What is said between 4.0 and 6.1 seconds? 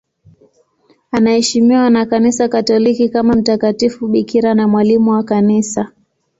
bikira na mwalimu wa Kanisa.